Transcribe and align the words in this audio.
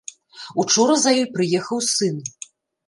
Учора 0.63 0.95
за 1.03 1.11
ёй 1.21 1.29
прыехаў 1.37 1.87
сын. 1.93 2.15